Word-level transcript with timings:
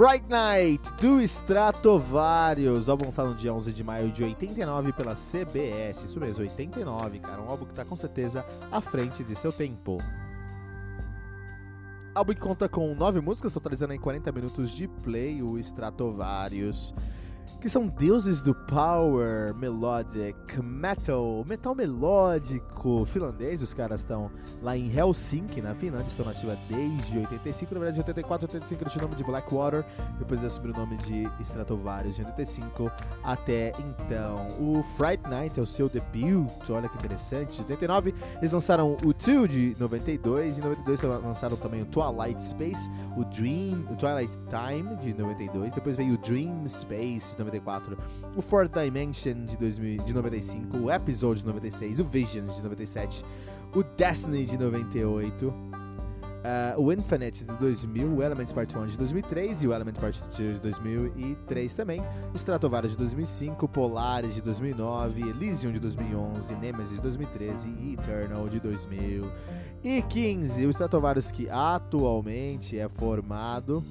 Fright 0.00 0.26
Night 0.30 0.90
do 0.94 1.20
Stratovarius, 1.20 2.88
álbum 2.88 3.04
lançado 3.04 3.28
no 3.28 3.34
dia 3.34 3.52
11 3.52 3.70
de 3.70 3.84
maio 3.84 4.10
de 4.10 4.24
89 4.24 4.94
pela 4.94 5.14
CBS. 5.14 6.04
Isso 6.04 6.18
mesmo, 6.18 6.42
89, 6.42 7.18
cara. 7.18 7.42
Um 7.42 7.50
álbum 7.50 7.66
que 7.66 7.74
tá 7.74 7.84
com 7.84 7.94
certeza 7.94 8.42
à 8.72 8.80
frente 8.80 9.22
de 9.22 9.34
seu 9.34 9.52
tempo. 9.52 9.98
Álbum 12.14 12.32
que 12.32 12.40
conta 12.40 12.66
com 12.66 12.94
nove 12.94 13.20
músicas, 13.20 13.52
totalizando 13.52 13.92
em 13.92 13.98
40 13.98 14.32
minutos 14.32 14.70
de 14.70 14.88
play, 14.88 15.42
o 15.42 15.58
Stratovarius 15.58 16.94
que 17.60 17.68
são 17.68 17.86
deuses 17.86 18.42
do 18.42 18.54
power 18.54 19.54
melodic 19.54 20.62
metal, 20.62 21.44
metal 21.46 21.74
melódico 21.74 22.69
finlandês. 23.06 23.62
Os 23.62 23.74
caras 23.74 24.00
estão 24.00 24.30
lá 24.62 24.76
em 24.76 24.90
Helsinki, 24.90 25.60
na 25.60 25.74
Finlândia, 25.74 26.06
estão 26.08 26.26
nativa 26.26 26.56
desde 26.68 27.18
85, 27.18 27.74
na 27.74 27.80
verdade 27.80 28.00
84, 28.00 28.46
85 28.46 28.82
eles 28.82 28.92
tinham 28.92 29.04
o 29.04 29.08
nome 29.08 29.16
de 29.16 29.24
Blackwater, 29.24 29.84
depois 30.18 30.40
eles 30.40 30.52
assumiram 30.52 30.82
o 30.82 30.86
nome 30.86 30.96
de 30.98 31.28
Stratovarius 31.42 32.18
em 32.18 32.24
85 32.24 32.90
até 33.22 33.72
então. 33.78 34.56
O 34.58 34.82
Fright 34.96 35.22
Night 35.28 35.58
é 35.58 35.62
o 35.62 35.66
seu 35.66 35.88
debut, 35.88 36.70
olha 36.70 36.88
que 36.88 36.96
interessante, 36.96 37.54
de 37.54 37.60
89. 37.60 38.14
Eles 38.38 38.52
lançaram 38.52 38.96
o 39.04 39.12
Two 39.12 39.46
de 39.46 39.76
92, 39.78 40.56
e 40.56 40.60
em 40.60 40.64
92 40.64 41.02
lançaram 41.02 41.56
também 41.56 41.82
o 41.82 41.86
Twilight 41.86 42.42
Space, 42.42 42.90
o 43.16 43.24
Dream, 43.24 43.84
o 43.90 43.96
Twilight 43.96 44.32
Time 44.48 44.96
de 44.96 45.14
92, 45.14 45.72
depois 45.72 45.96
veio 45.96 46.14
o 46.14 46.18
Dream 46.18 46.66
Space 46.66 47.32
de 47.32 47.38
94, 47.38 47.98
o 48.36 48.42
Fourth 48.42 48.72
Dimension 48.72 49.44
de, 49.44 49.56
2000, 49.56 50.02
de 50.04 50.14
95, 50.14 50.76
o 50.78 50.90
Episode 50.90 51.40
de 51.40 51.46
96, 51.46 52.00
o 52.00 52.04
Visions 52.04 52.56
de 52.56 52.62
97, 52.70 53.24
o 53.74 53.82
Destiny 53.82 54.46
de 54.46 54.56
98, 54.56 55.48
uh, 55.48 55.54
o 56.78 56.92
Infinite 56.92 57.44
de 57.44 57.52
2000, 57.52 58.16
o 58.16 58.22
Elements 58.22 58.52
Part 58.52 58.76
1 58.76 58.86
de 58.86 58.96
2003 58.96 59.64
e 59.64 59.68
o 59.68 59.74
Element 59.74 59.94
Part 59.94 60.20
2 60.20 60.36
de 60.36 60.58
2003 60.60 61.74
também, 61.74 62.00
Stratovarius 62.34 62.92
de 62.92 62.98
2005, 62.98 63.66
Polaris 63.68 64.34
de 64.34 64.42
2009, 64.42 65.30
Elysium 65.30 65.72
de 65.72 65.80
2011, 65.80 66.54
Nemesis 66.56 66.96
de 66.96 67.02
2013 67.02 67.68
e 67.68 67.94
Eternal 67.94 68.48
de 68.48 68.60
2015. 68.60 70.66
O 70.66 70.70
Stratovarius 70.70 71.30
que 71.30 71.48
atualmente 71.48 72.76
é 72.78 72.88
formado 72.88 73.84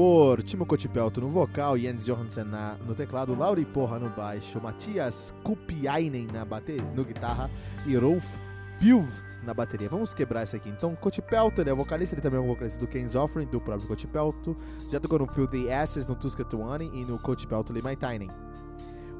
por 0.00 0.42
Timo 0.42 0.64
Kotipelto 0.64 1.20
no 1.20 1.28
vocal, 1.28 1.76
Jens 1.76 2.06
Johansen 2.06 2.44
na, 2.44 2.74
no 2.86 2.94
teclado, 2.94 3.34
Lauri 3.34 3.66
Porra 3.66 3.98
no 3.98 4.08
baixo, 4.08 4.58
Matias 4.58 5.34
Kupiainen 5.44 6.26
na 6.32 6.42
bateria, 6.42 6.90
no 6.96 7.04
guitarra 7.04 7.50
e 7.86 7.94
Rolf 7.96 8.34
Pilv 8.78 9.06
na 9.44 9.52
bateria. 9.52 9.90
Vamos 9.90 10.14
quebrar 10.14 10.44
isso 10.44 10.56
aqui. 10.56 10.70
Então, 10.70 10.96
Kotipelto, 10.96 11.60
ele 11.60 11.68
é 11.68 11.74
vocalista, 11.74 12.14
ele 12.14 12.22
também 12.22 12.40
é 12.40 12.42
um 12.42 12.46
vocalista 12.46 12.80
do 12.80 12.86
Ken's 12.86 13.14
Offering, 13.14 13.44
do 13.44 13.60
próprio 13.60 13.86
Kotipelto. 13.86 14.56
Já 14.90 14.98
tocou 14.98 15.18
no 15.18 15.26
Feel 15.26 15.46
the 15.46 15.70
Asses, 15.70 16.08
no 16.08 16.14
Tuska 16.14 16.46
Tuani 16.46 16.90
e 16.94 17.04
no 17.04 17.18
Kotipelto 17.18 17.70
Limaitainen. 17.70 18.30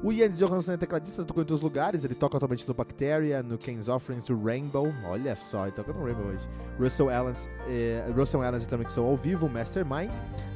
O 0.03 0.11
Jens 0.11 0.39
Johansson 0.39 0.71
é 0.71 0.77
tecladista, 0.77 1.23
tocou 1.23 1.43
em 1.43 1.45
dois 1.45 1.61
lugares. 1.61 2.03
Ele 2.03 2.15
toca 2.15 2.35
atualmente 2.35 2.67
no 2.67 2.73
Bacteria, 2.73 3.43
no 3.43 3.57
Ken's 3.57 3.87
Offerings, 3.87 4.29
o 4.29 4.43
Rainbow. 4.43 4.91
Olha 5.05 5.35
só, 5.35 5.65
ele 5.65 5.73
toca 5.73 5.93
no 5.93 6.03
Rainbow 6.03 6.25
hoje. 6.25 6.47
Russell 6.79 7.09
Allens, 7.09 7.47
eh, 7.67 8.11
Russell 8.15 8.41
Allens 8.41 8.65
também 8.65 8.87
que 8.87 8.91
são 8.91 9.05
ao 9.05 9.15
vivo, 9.15 9.47
Mastermind. 9.47 10.09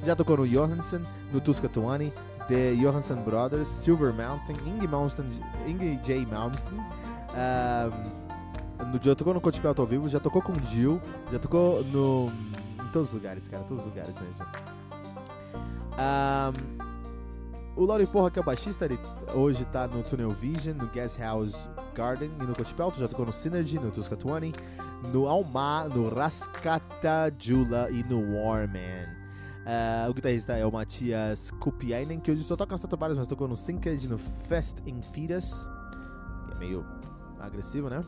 Já 0.04 0.16
tocou 0.16 0.38
no 0.38 0.48
Johansson, 0.48 1.02
no 1.32 1.40
Tuska 1.40 1.70
Tuani, 1.70 2.12
The 2.48 2.74
Johansson 2.74 3.24
Brothers, 3.24 3.68
Silver 3.68 4.14
Mountain, 4.14 4.56
Inge, 4.66 4.88
Malmsteen, 4.88 5.30
Inge 5.68 6.00
J. 6.04 6.26
Malmsteen. 6.26 6.80
Um, 6.80 8.86
no, 8.86 9.00
já 9.02 9.16
tocou 9.16 9.34
no 9.34 9.42
Coach 9.42 9.62
Pelt 9.62 9.78
ao 9.78 9.86
vivo, 9.86 10.10
já 10.10 10.20
tocou 10.20 10.42
com 10.42 10.54
Jill, 10.66 11.00
já 11.32 11.38
tocou 11.38 11.84
no, 11.86 12.32
em 12.84 12.88
todos 12.92 13.10
os 13.10 13.14
lugares, 13.14 13.48
cara, 13.48 13.64
todos 13.64 13.84
os 13.84 13.90
lugares 13.90 14.16
mesmo. 14.20 14.46
Um, 15.94 16.85
o 17.76 17.86
Laurie 17.86 18.08
Porra, 18.08 18.32
que 18.32 18.40
é 18.40 18.42
o 18.42 18.46
baixista, 18.46 18.86
ele 18.86 18.98
hoje 19.34 19.66
tá 19.66 19.88
no 19.88 20.02
Tunnel 20.04 20.32
Vision, 20.32 20.78
no 20.78 20.88
Gas 20.88 21.18
House 21.18 21.70
Garden 21.94 22.32
e 22.40 22.44
no 22.44 22.56
Coach 22.56 22.74
Pelt, 22.74 22.96
já 22.98 23.08
tocou 23.08 23.26
no 23.26 23.34
Synergy, 23.34 23.80
no 23.80 23.92
Tuska 23.92 24.16
20, 24.16 24.58
no 25.12 25.28
Alma, 25.28 25.88
no 25.90 26.10
Rascata 26.10 27.34
Jula 27.38 27.90
e 27.92 28.04
no 28.04 28.36
Warman. 28.36 29.06
Uh, 29.66 30.10
o 30.10 30.14
guitarrista 30.14 30.54
é 30.54 30.66
o 30.66 30.72
Matias 30.72 31.52
Kupiainen, 31.52 32.20
que 32.20 32.32
hoje 32.32 32.44
só 32.44 32.56
toca 32.56 32.72
nos 32.72 32.80
Stratovarius, 32.80 33.18
mas 33.18 33.28
tocou 33.28 33.48
no 33.48 33.58
Sinkage, 33.58 34.08
no 34.08 34.18
Fest 34.18 34.78
in 34.86 35.02
Fetus, 35.02 35.68
que 36.48 36.54
é 36.54 36.58
meio 36.60 36.86
agressivo, 37.40 37.90
né? 37.90 38.02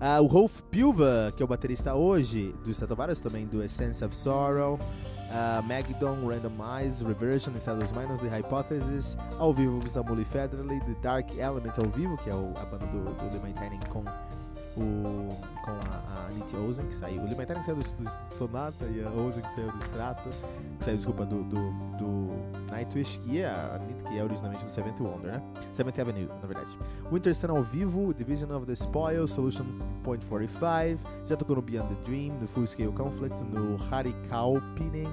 Uh, 0.00 0.22
o 0.22 0.26
Rolf 0.26 0.60
Pilva, 0.70 1.32
que 1.36 1.42
é 1.42 1.44
o 1.44 1.48
baterista 1.48 1.94
hoje 1.94 2.54
do 2.64 2.70
Stratovarius, 2.70 3.20
também 3.20 3.46
do 3.46 3.62
Essence 3.62 4.04
of 4.04 4.14
Sorrow, 4.14 4.74
uh, 4.74 5.62
Magdon, 5.62 6.26
Randomize, 6.26 7.04
Reversion, 7.04 7.54
Estados 7.54 7.92
Minus, 7.92 8.18
The 8.18 8.28
Hypothesis, 8.28 9.16
ao 9.38 9.52
vivo 9.52 9.78
o 9.78 9.88
Samuli 9.88 10.24
Federally, 10.24 10.80
The 10.80 10.96
Dark 11.02 11.36
Element 11.36 11.74
ao 11.78 11.88
vivo, 11.90 12.16
que 12.18 12.30
é 12.30 12.34
o, 12.34 12.52
a 12.56 12.64
banda 12.64 12.86
do, 12.86 13.30
do 13.30 13.40
Maintaining 13.40 13.80
com 13.88 14.04
o, 14.76 15.28
com 15.64 15.70
a, 15.70 16.02
a 16.08 16.26
Anit 16.26 16.56
Ozen, 16.56 16.86
que 16.86 16.94
saiu. 16.94 17.22
O 17.22 17.28
que 17.28 17.34
saiu 17.64 17.76
do, 17.76 18.04
do, 18.04 18.34
Sonata 18.34 18.86
e 18.86 19.04
a 19.04 19.10
Ozen 19.10 19.42
que 19.42 19.54
saiu 19.54 19.72
do 19.72 19.84
Strato, 19.84 20.28
que 20.78 20.84
saiu, 20.84 20.96
desculpa, 20.96 21.24
do, 21.24 21.42
do, 21.44 21.70
do 21.98 22.31
Nightwish, 22.72 23.18
que 23.20 23.40
é 23.40 23.80
que 24.08 24.18
é 24.18 24.24
originalmente 24.24 24.64
do 24.64 24.70
Seventh 24.70 24.98
Wonder, 25.00 25.32
né? 25.32 25.42
Seventh 25.72 25.98
Avenue, 25.98 26.28
na 26.40 26.46
verdade. 26.46 26.76
Winter 27.10 27.34
Sun 27.34 27.50
ao 27.50 27.62
vivo, 27.62 28.14
Division 28.14 28.50
of 28.50 28.66
the 28.66 28.72
Spoil, 28.72 29.26
Solution 29.26 29.66
Point 30.02 30.24
45, 30.24 30.98
já 31.26 31.36
tocou 31.36 31.56
no 31.56 31.62
Beyond 31.62 31.94
the 31.94 32.02
Dream, 32.04 32.32
no 32.40 32.48
Full 32.48 32.66
Scale 32.66 32.92
Conflict, 32.92 33.42
no 33.44 33.76
Harikaupinen, 33.90 35.08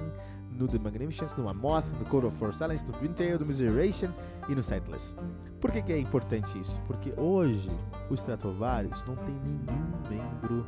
no 0.50 0.66
The 0.66 0.78
Magnificent, 0.78 1.36
no 1.36 1.48
Amoth, 1.48 1.86
no 1.98 2.04
Code 2.06 2.26
of 2.26 2.36
Four 2.36 2.54
Silence, 2.54 2.84
no 2.86 2.92
Dream 2.98 3.12
Tale, 3.12 3.38
no 3.38 3.46
Miseration 3.46 4.10
e 4.48 4.54
no 4.54 4.62
Sightless. 4.62 5.14
Por 5.60 5.70
que, 5.70 5.82
que, 5.82 5.92
é 5.92 5.98
importante 5.98 6.58
isso? 6.58 6.80
Porque 6.86 7.12
hoje 7.16 7.70
o 8.08 8.14
Stratovarius 8.14 9.04
não 9.04 9.16
tem 9.16 9.34
nenhum 9.34 9.92
membro 10.08 10.66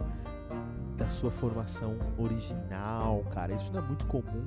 da 0.96 1.08
sua 1.08 1.30
formação 1.30 1.96
original, 2.18 3.24
cara. 3.32 3.54
Isso 3.54 3.72
não 3.72 3.80
é 3.80 3.82
muito 3.82 4.06
comum 4.06 4.46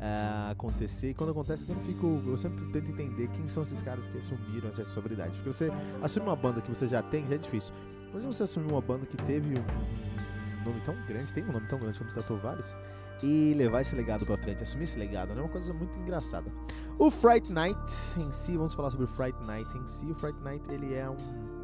uh, 0.00 0.50
acontecer. 0.50 1.10
E 1.10 1.14
quando 1.14 1.30
acontece, 1.30 1.62
eu 1.62 1.66
sempre 1.68 1.84
fico. 1.84 2.22
Eu 2.26 2.36
sempre 2.36 2.64
tento 2.72 2.90
entender 2.90 3.28
quem 3.28 3.48
são 3.48 3.62
esses 3.62 3.80
caras 3.82 4.06
que 4.08 4.18
assumiram 4.18 4.68
essa 4.68 4.78
responsabilidade. 4.78 5.32
Porque 5.34 5.52
você 5.52 5.70
assume 6.02 6.26
uma 6.26 6.36
banda 6.36 6.60
que 6.60 6.68
você 6.68 6.88
já 6.88 7.02
tem, 7.02 7.26
já 7.28 7.34
é 7.34 7.38
difícil. 7.38 7.74
Imagina 8.10 8.32
você 8.32 8.42
assumir 8.42 8.72
uma 8.72 8.80
banda 8.80 9.06
que 9.06 9.16
teve 9.18 9.58
um 9.58 10.64
nome 10.64 10.80
tão 10.84 10.96
grande, 11.06 11.32
tem 11.32 11.44
um 11.44 11.52
nome 11.52 11.66
tão 11.68 11.78
grande 11.78 11.98
como 11.98 12.08
Stratovarius, 12.08 12.74
e 13.22 13.54
levar 13.54 13.82
esse 13.82 13.94
legado 13.94 14.26
pra 14.26 14.36
frente, 14.36 14.62
assumir 14.62 14.84
esse 14.84 14.98
legado, 14.98 15.28
né? 15.28 15.40
É 15.40 15.42
uma 15.42 15.48
coisa 15.48 15.72
muito 15.72 15.96
engraçada. 15.98 16.50
O 16.98 17.10
Fright 17.10 17.52
Night 17.52 17.78
em 18.16 18.32
si, 18.32 18.56
vamos 18.56 18.74
falar 18.74 18.90
sobre 18.90 19.04
o 19.04 19.08
Fright 19.08 19.38
Night 19.44 19.70
em 19.78 19.86
si. 19.86 20.06
O 20.06 20.14
Fright 20.14 20.38
Night, 20.42 20.64
ele 20.70 20.94
é 20.94 21.08
um... 21.08 21.59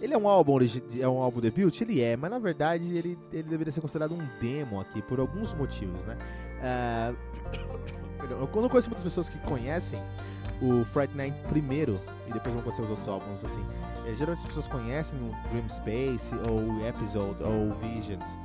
Ele 0.00 0.14
é 0.14 0.18
um 0.18 0.28
álbum 0.28 0.58
é 0.98 1.08
um 1.08 1.22
álbum 1.22 1.40
debut? 1.40 1.80
Ele 1.80 2.00
é, 2.00 2.16
mas 2.16 2.30
na 2.30 2.38
verdade 2.38 2.84
ele, 2.96 3.18
ele 3.32 3.42
deveria 3.44 3.72
ser 3.72 3.80
considerado 3.80 4.12
um 4.12 4.28
demo 4.40 4.80
aqui, 4.80 5.00
por 5.02 5.18
alguns 5.18 5.54
motivos, 5.54 6.04
né? 6.04 6.16
Uh... 6.60 7.96
Eu 8.28 8.40
não 8.40 8.68
conheço 8.68 8.88
muitas 8.88 9.04
pessoas 9.04 9.28
que 9.28 9.38
conhecem 9.40 10.02
o 10.60 10.84
Fright 10.86 11.14
Night 11.14 11.38
primeiro 11.48 12.00
e 12.26 12.32
depois 12.32 12.54
vão 12.54 12.62
conhecer 12.62 12.82
os 12.82 12.90
outros 12.90 13.08
álbuns, 13.08 13.44
assim. 13.44 13.64
É, 14.06 14.14
geralmente 14.14 14.40
as 14.40 14.46
pessoas 14.46 14.66
conhecem 14.66 15.18
o 15.18 15.48
Dream 15.48 15.68
Space, 15.68 16.34
ou 16.48 16.86
Episode, 16.86 17.42
ou 17.42 17.74
Visions. 17.74 18.38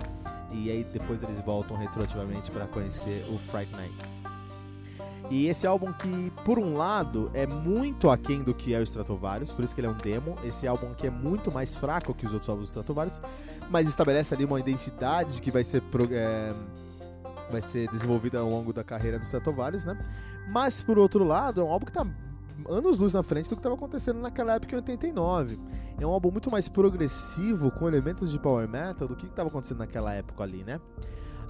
E 0.51 0.69
aí 0.69 0.83
depois 0.83 1.23
eles 1.23 1.39
voltam 1.39 1.77
retroativamente 1.77 2.51
para 2.51 2.67
conhecer 2.67 3.25
o 3.29 3.37
Fright 3.37 3.71
Night. 3.71 3.95
E 5.31 5.47
esse 5.47 5.65
álbum 5.65 5.93
que, 5.93 6.29
por 6.43 6.59
um 6.59 6.75
lado, 6.75 7.31
é 7.33 7.47
muito 7.47 8.09
aquém 8.09 8.43
do 8.43 8.53
que 8.53 8.73
é 8.73 8.79
o 8.79 8.83
Stratovarius, 8.83 9.49
por 9.49 9.63
isso 9.63 9.73
que 9.73 9.79
ele 9.79 9.87
é 9.87 9.89
um 9.89 9.95
demo. 9.95 10.35
Esse 10.43 10.67
álbum 10.67 10.91
aqui 10.91 11.07
é 11.07 11.09
muito 11.09 11.49
mais 11.49 11.73
fraco 11.73 12.13
que 12.13 12.25
os 12.25 12.33
outros 12.33 12.49
álbuns 12.49 12.67
do 12.67 12.71
Stratovarius, 12.71 13.21
mas 13.69 13.87
estabelece 13.87 14.33
ali 14.33 14.43
uma 14.43 14.59
identidade 14.59 15.41
que 15.41 15.49
vai 15.49 15.63
ser, 15.63 15.81
é, 16.11 16.53
vai 17.49 17.61
ser 17.61 17.89
desenvolvida 17.91 18.39
ao 18.39 18.49
longo 18.49 18.73
da 18.73 18.83
carreira 18.83 19.17
do 19.17 19.23
Stratovarius, 19.23 19.85
né? 19.85 19.97
Mas, 20.51 20.81
por 20.81 20.99
outro 20.99 21.23
lado, 21.23 21.61
é 21.61 21.63
um 21.63 21.71
álbum 21.71 21.85
que 21.85 21.91
está 21.91 22.05
anos 22.67 22.97
luz 22.97 23.13
na 23.13 23.23
frente 23.23 23.49
do 23.49 23.55
que 23.55 23.59
estava 23.59 23.75
acontecendo 23.75 24.19
naquela 24.19 24.55
época 24.55 24.73
em 24.73 24.79
89. 24.79 25.57
É 25.97 26.05
um 26.05 26.09
álbum 26.09 26.29
muito 26.29 26.51
mais 26.51 26.67
progressivo, 26.67 27.71
com 27.71 27.87
elementos 27.87 28.31
de 28.31 28.37
power 28.37 28.67
metal, 28.67 29.07
do 29.07 29.15
que 29.15 29.27
estava 29.27 29.47
acontecendo 29.47 29.77
naquela 29.77 30.13
época 30.13 30.43
ali, 30.43 30.61
né? 30.61 30.81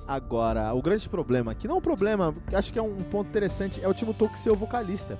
Agora, 0.07 0.73
o 0.73 0.81
grande 0.81 1.07
problema, 1.07 1.55
que 1.55 1.67
não 1.67 1.75
é 1.75 1.77
um 1.77 1.81
problema, 1.81 2.35
acho 2.53 2.73
que 2.73 2.79
é 2.79 2.81
um 2.81 2.97
ponto 2.97 3.29
interessante, 3.29 3.83
é 3.83 3.87
o 3.87 3.93
Timo 3.93 4.13
Tolkien 4.13 4.39
ser 4.39 4.51
o 4.51 4.55
vocalista. 4.55 5.17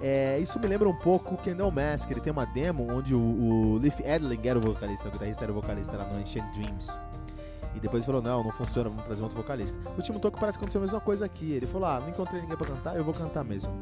É, 0.00 0.38
isso 0.38 0.58
me 0.58 0.66
lembra 0.66 0.88
um 0.88 0.94
pouco 0.94 1.34
o 1.34 1.38
Kendall 1.38 1.70
Mask, 1.70 2.10
ele 2.10 2.20
tem 2.20 2.32
uma 2.32 2.44
demo 2.44 2.86
onde 2.92 3.14
o, 3.14 3.18
o 3.18 3.78
Leif 3.78 4.00
Edling 4.00 4.40
era 4.44 4.58
o 4.58 4.62
vocalista, 4.62 5.08
o 5.08 5.10
guitarrista 5.10 5.44
era 5.44 5.52
o 5.52 5.54
vocalista 5.54 5.96
lá 5.96 6.04
no 6.04 6.18
Ancient 6.18 6.44
Dreams. 6.52 6.90
E 7.74 7.80
depois 7.80 8.04
falou, 8.04 8.22
não, 8.22 8.44
não 8.44 8.52
funciona, 8.52 8.88
vamos 8.88 9.04
trazer 9.04 9.22
outro 9.22 9.36
vocalista. 9.36 9.76
O 9.98 10.02
Timo 10.02 10.20
Tolkien 10.20 10.40
parece 10.40 10.58
que 10.58 10.64
aconteceu 10.64 10.80
a 10.80 10.84
mesma 10.84 11.00
coisa 11.00 11.24
aqui. 11.24 11.52
Ele 11.52 11.66
falou, 11.66 11.88
ah, 11.88 12.00
não 12.00 12.08
encontrei 12.08 12.40
ninguém 12.40 12.56
pra 12.56 12.66
cantar, 12.66 12.96
eu 12.96 13.04
vou 13.04 13.12
cantar 13.12 13.44
mesmo. 13.44 13.72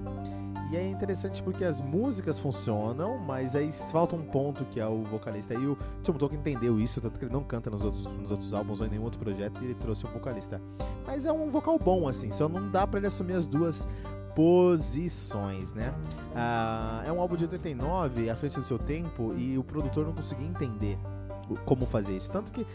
E 0.73 0.77
é 0.77 0.89
interessante 0.89 1.43
porque 1.43 1.67
as 1.67 1.83
músicas 1.83 2.39
funcionam, 2.39 3.19
mas 3.19 3.55
aí 3.55 3.71
falta 3.93 4.17
um 4.17 4.23
ponto 4.23 4.65
que 4.65 4.81
é 4.81 4.87
o 4.87 5.03
vocalista. 5.03 5.53
E 5.53 5.67
o 5.67 5.77
Tim 6.03 6.15
Tolkien 6.15 6.41
entendeu 6.41 6.81
isso, 6.81 6.99
tanto 6.99 7.19
que 7.19 7.27
ele 7.27 7.33
não 7.33 7.45
canta 7.45 7.69
nos 7.69 7.85
outros, 7.85 8.05
nos 8.05 8.31
outros 8.31 8.55
álbuns 8.55 8.81
ou 8.81 8.87
em 8.87 8.91
nenhum 8.91 9.03
outro 9.03 9.21
projeto 9.21 9.61
e 9.61 9.67
ele 9.67 9.75
trouxe 9.75 10.07
um 10.07 10.11
vocalista. 10.11 10.63
Mas 11.07 11.27
é 11.27 11.33
um 11.33 11.51
vocal 11.51 11.79
bom, 11.79 12.09
assim, 12.09 12.33
só 12.33 12.49
não 12.49 12.71
dá 12.71 12.87
para 12.87 13.01
ele 13.01 13.07
assumir 13.07 13.35
as 13.35 13.47
duas 13.47 13.87
posições, 14.35 15.75
né? 15.75 15.93
Ah, 16.35 17.03
é 17.05 17.13
um 17.13 17.21
álbum 17.21 17.37
de 17.37 17.45
89, 17.45 18.31
à 18.31 18.35
frente 18.35 18.59
do 18.59 18.65
seu 18.65 18.79
tempo, 18.79 19.35
e 19.37 19.59
o 19.59 19.63
produtor 19.63 20.07
não 20.07 20.15
conseguia 20.15 20.47
entender 20.47 20.99
como 21.65 21.87
fazer 21.87 22.17
isso. 22.17 22.31
Tanto 22.31 22.53
que 22.53 22.67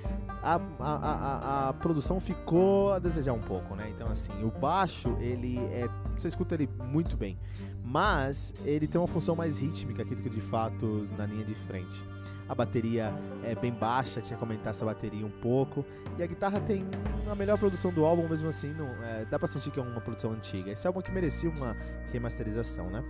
a, 0.41 0.55
a, 0.55 0.59
a, 0.79 1.69
a, 1.69 1.73
produção 1.73 2.19
ficou 2.19 2.93
a 2.93 2.99
desejar 2.99 3.33
um 3.33 3.41
pouco, 3.41 3.75
né? 3.75 3.89
Então, 3.89 4.09
assim, 4.09 4.31
o 4.43 4.51
baixo, 4.51 5.15
ele 5.19 5.57
é. 5.57 5.87
Você 6.17 6.27
escuta 6.27 6.55
ele 6.55 6.69
muito 6.85 7.15
bem, 7.15 7.37
mas 7.83 8.53
ele 8.65 8.87
tem 8.87 8.99
uma 8.99 9.07
função 9.07 9.35
mais 9.35 9.57
rítmica 9.57 10.03
aqui 10.03 10.15
do 10.15 10.21
que 10.21 10.29
de 10.29 10.41
fato 10.41 11.07
na 11.17 11.25
linha 11.25 11.45
de 11.45 11.55
frente. 11.55 12.03
A 12.49 12.55
bateria 12.55 13.13
é 13.43 13.53
bem 13.55 13.73
baixa, 13.73 14.21
tinha 14.21 14.37
que 14.37 14.43
aumentar 14.43 14.69
essa 14.69 14.85
bateria 14.85 15.25
um 15.25 15.29
pouco. 15.29 15.85
E 16.17 16.23
a 16.23 16.27
guitarra 16.27 16.61
tem 16.61 16.85
a 17.29 17.35
melhor 17.35 17.57
produção 17.57 17.91
do 17.91 18.05
álbum, 18.05 18.27
mesmo 18.27 18.47
assim, 18.47 18.73
não, 18.73 18.87
é, 19.03 19.25
dá 19.25 19.37
pra 19.37 19.47
sentir 19.47 19.69
que 19.69 19.79
é 19.79 19.83
uma 19.83 19.99
produção 19.99 20.31
antiga. 20.31 20.71
Esse 20.71 20.87
álbum 20.87 21.01
que 21.01 21.11
merecia 21.11 21.49
uma 21.49 21.75
remasterização, 22.11 22.89
né? 22.89 23.03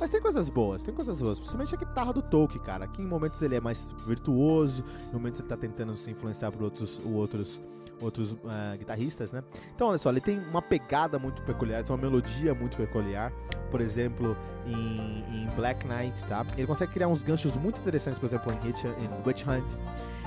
Mas 0.00 0.08
tem 0.08 0.18
coisas 0.18 0.48
boas, 0.48 0.82
tem 0.82 0.94
coisas 0.94 1.20
boas. 1.20 1.38
Principalmente 1.38 1.74
a 1.74 1.78
guitarra 1.78 2.12
do 2.14 2.22
Tolkien, 2.22 2.62
cara. 2.62 2.88
Que 2.88 3.02
em 3.02 3.06
momentos 3.06 3.42
ele 3.42 3.54
é 3.54 3.60
mais 3.60 3.94
virtuoso, 4.06 4.82
em 5.10 5.12
momentos 5.12 5.38
ele 5.38 5.48
tá 5.48 5.58
tentando 5.58 5.94
se 5.94 6.10
influenciar 6.10 6.50
por 6.50 6.62
outros, 6.62 6.98
outros, 7.04 7.60
outros 8.00 8.32
uh, 8.32 8.78
guitarristas, 8.78 9.30
né? 9.30 9.44
Então, 9.74 9.88
olha 9.88 9.98
só, 9.98 10.08
ele 10.08 10.22
tem 10.22 10.38
uma 10.38 10.62
pegada 10.62 11.18
muito 11.18 11.42
peculiar, 11.42 11.84
tem 11.84 11.94
uma 11.94 12.00
melodia 12.00 12.54
muito 12.54 12.78
peculiar. 12.78 13.30
Por 13.70 13.82
exemplo, 13.82 14.34
em, 14.64 15.44
em 15.44 15.46
Black 15.54 15.86
Knight, 15.86 16.24
tá? 16.24 16.46
Ele 16.56 16.66
consegue 16.66 16.92
criar 16.92 17.08
uns 17.08 17.22
ganchos 17.22 17.54
muito 17.56 17.78
interessantes, 17.78 18.18
por 18.18 18.24
exemplo, 18.24 18.52
em, 18.54 18.70
Hitch, 18.70 18.84
em 18.84 19.28
Witch 19.28 19.46
Hunt. 19.46 19.70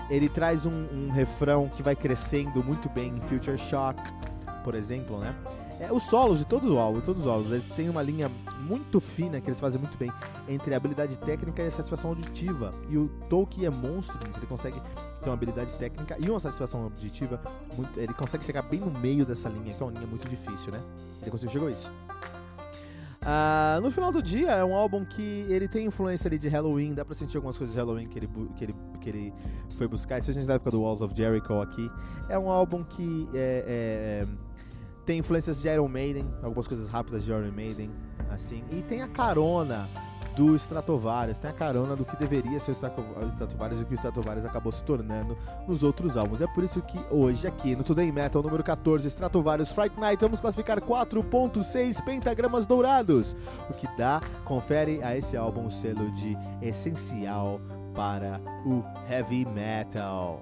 Ele 0.08 0.30
traz 0.30 0.68
um, 0.68 0.86
um 0.92 1.10
refrão 1.10 1.68
que 1.68 1.82
vai 1.82 1.96
crescendo 1.96 2.64
muito 2.64 2.88
bem 2.90 3.16
em 3.18 3.22
Future 3.22 3.58
Shock, 3.58 4.00
por 4.64 4.76
exemplo, 4.76 5.18
né? 5.18 5.34
É, 5.80 5.92
os 5.92 6.04
solos 6.04 6.40
de 6.40 6.46
todo 6.46 6.74
o 6.74 6.80
álbum, 6.80 7.02
todos 7.02 7.24
os 7.24 7.28
álbuns, 7.28 7.52
eles 7.52 7.66
têm 7.76 7.90
uma 7.90 8.02
linha 8.02 8.30
muito 8.62 9.02
fina 9.02 9.42
que 9.42 9.50
eles 9.50 9.60
fazem 9.60 9.80
muito 9.80 9.98
bem 9.98 10.12
entre 10.48 10.74
a 10.74 10.78
habilidade 10.78 11.18
técnica 11.18 11.62
e 11.62 11.68
a 11.68 11.72
satisfação 11.72 12.12
auditiva. 12.12 12.74
E 12.90 12.98
o 12.98 13.10
Tolkien 13.30 13.66
é 13.66 13.70
monstro 13.70 14.18
ele 14.24 14.46
consegue 14.46 14.82
ter 15.22 15.30
uma 15.30 15.34
habilidade 15.34 15.74
técnica 15.76 16.18
e 16.20 16.30
uma 16.30 16.40
satisfação 16.40 16.84
auditiva. 16.84 17.42
Muito, 17.76 18.00
ele 18.00 18.14
consegue 18.14 18.44
chegar 18.46 18.62
bem 18.62 18.80
no 18.80 18.92
meio 18.92 19.26
dessa 19.26 19.50
linha, 19.50 19.74
que 19.74 19.82
é 19.82 19.86
uma 19.86 19.92
linha 19.92 20.08
muito 20.08 20.28
difícil, 20.30 20.72
né? 20.72 20.82
Ele 21.22 21.32
conseguiu 21.32 21.54
chegou 21.54 21.68
a 21.68 21.72
isso. 21.72 21.92
Uh, 23.24 23.80
no 23.82 23.90
final 23.90 24.12
do 24.12 24.22
dia, 24.22 24.52
é 24.52 24.66
um 24.66 24.76
álbum 24.76 25.06
que 25.06 25.46
ele 25.50 25.66
tem 25.66 25.86
influência 25.86 26.28
ali 26.28 26.38
de 26.38 26.50
Halloween, 26.50 26.94
dá 26.94 27.06
pra 27.06 27.16
sentir 27.16 27.38
algumas 27.38 27.58
coisas 27.58 27.74
de 27.74 27.80
Halloween 27.80 28.08
que 28.08 28.20
ele, 28.20 28.30
que 28.58 28.64
ele, 28.66 28.76
que 29.00 29.10
ele 29.10 29.34
foi 29.78 29.88
buscar, 29.88 30.20
especialmente 30.20 30.50
na 30.50 30.56
época 30.56 30.72
do 30.72 30.82
Walls 30.82 31.02
of 31.02 31.16
Jericho 31.16 31.62
aqui. 31.62 31.90
É 32.28 32.38
um 32.38 32.50
álbum 32.50 32.84
que 32.84 33.30
é, 33.34 34.26
é 34.26 34.28
tem 35.06 35.20
influências 35.20 35.62
de 35.62 35.68
Iron 35.68 35.88
Maiden, 35.88 36.26
algumas 36.42 36.68
coisas 36.68 36.88
rápidas 36.88 37.24
de 37.24 37.32
Iron 37.32 37.52
Maiden, 37.52 37.92
assim. 38.30 38.64
E 38.72 38.82
tem 38.82 39.02
a 39.02 39.08
carona 39.08 39.88
do 40.36 40.56
Stratovarius, 40.56 41.38
tem 41.38 41.50
a 41.50 41.54
carona 41.54 41.96
do 41.96 42.04
que 42.04 42.16
deveria 42.18 42.60
ser 42.60 42.72
o 42.72 42.74
Stratovarius 42.74 43.80
e 43.80 43.84
o 43.84 43.86
que 43.86 43.94
o 43.94 43.96
Stratovarius 43.96 44.46
acabou 44.46 44.72
se 44.72 44.84
tornando 44.84 45.38
nos 45.68 45.84
outros 45.84 46.18
álbuns. 46.18 46.42
É 46.42 46.48
por 46.48 46.64
isso 46.64 46.82
que 46.82 47.00
hoje 47.12 47.48
aqui 47.48 47.76
no 47.76 47.84
Today 47.84 48.12
Metal 48.12 48.42
número 48.42 48.64
14, 48.64 49.08
Stratovarius 49.08 49.72
Fright 49.72 49.98
Night, 50.00 50.20
vamos 50.22 50.40
classificar 50.40 50.82
4.6 50.82 52.04
pentagramas 52.04 52.66
dourados, 52.66 53.36
o 53.70 53.74
que 53.74 53.88
dá, 53.96 54.22
confere 54.44 55.02
a 55.04 55.16
esse 55.16 55.38
álbum 55.38 55.68
o 55.68 55.72
selo 55.72 56.12
de 56.12 56.36
essencial 56.62 57.62
para 57.94 58.42
o 58.66 58.84
heavy 59.08 59.46
metal. 59.46 60.42